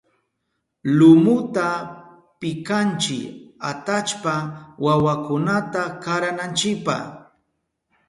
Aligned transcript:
Lumuta 0.97 1.67
pikanchi 2.39 3.19
atallpa 3.69 4.35
wawakunata 4.85 5.81
karananchipa. 6.03 6.95